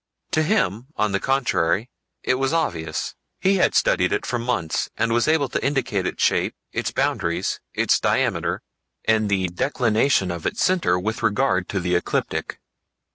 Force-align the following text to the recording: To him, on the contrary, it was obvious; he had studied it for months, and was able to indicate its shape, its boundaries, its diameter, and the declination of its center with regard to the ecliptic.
To 0.31 0.41
him, 0.41 0.87
on 0.95 1.11
the 1.11 1.19
contrary, 1.19 1.87
it 2.23 2.39
was 2.39 2.53
obvious; 2.53 3.13
he 3.39 3.57
had 3.57 3.75
studied 3.75 4.11
it 4.11 4.25
for 4.25 4.39
months, 4.39 4.89
and 4.97 5.13
was 5.13 5.27
able 5.27 5.47
to 5.49 5.63
indicate 5.63 6.07
its 6.07 6.23
shape, 6.23 6.55
its 6.71 6.89
boundaries, 6.89 7.59
its 7.75 7.99
diameter, 7.99 8.63
and 9.05 9.29
the 9.29 9.49
declination 9.49 10.31
of 10.31 10.47
its 10.47 10.63
center 10.63 10.97
with 10.97 11.21
regard 11.21 11.69
to 11.69 11.79
the 11.79 11.93
ecliptic. 11.93 12.59